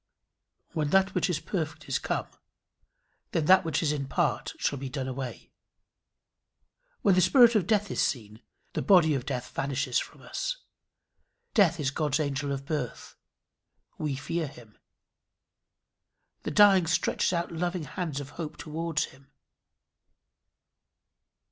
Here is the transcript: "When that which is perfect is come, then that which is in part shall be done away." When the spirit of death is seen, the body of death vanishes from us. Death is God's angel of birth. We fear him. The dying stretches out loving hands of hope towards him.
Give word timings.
"When 0.73 0.89
that 0.89 1.13
which 1.13 1.29
is 1.29 1.39
perfect 1.39 1.87
is 1.87 1.99
come, 1.99 2.25
then 3.33 3.45
that 3.45 3.63
which 3.63 3.83
is 3.83 3.91
in 3.91 4.07
part 4.07 4.53
shall 4.57 4.79
be 4.79 4.89
done 4.89 5.07
away." 5.07 5.51
When 7.03 7.13
the 7.13 7.21
spirit 7.21 7.53
of 7.53 7.67
death 7.67 7.91
is 7.91 8.01
seen, 8.01 8.41
the 8.73 8.81
body 8.81 9.13
of 9.13 9.27
death 9.27 9.49
vanishes 9.53 9.99
from 9.99 10.23
us. 10.23 10.57
Death 11.53 11.79
is 11.79 11.91
God's 11.91 12.19
angel 12.19 12.51
of 12.51 12.65
birth. 12.65 13.15
We 13.99 14.15
fear 14.15 14.47
him. 14.47 14.79
The 16.41 16.49
dying 16.49 16.87
stretches 16.87 17.31
out 17.31 17.51
loving 17.51 17.83
hands 17.83 18.19
of 18.19 18.31
hope 18.41 18.57
towards 18.57 19.03
him. 19.03 19.31